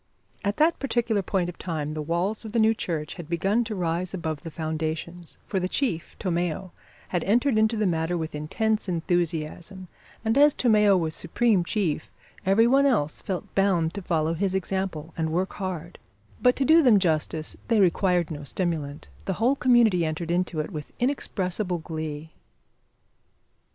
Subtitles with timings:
[0.43, 3.75] At that particular point of time the walls of the new church had begun to
[3.75, 6.71] rise above the foundations, for the chief, Tomeo,
[7.09, 9.89] had entered into the matter with intense enthusiasm,
[10.25, 12.09] and as Tomeo was supreme chief,
[12.47, 15.99] every one else felt bound to follow his example and work hard;
[16.41, 20.71] but, to do them justice, they required no stimulant; the whole community entered into it
[20.71, 22.31] with inexpressible glee.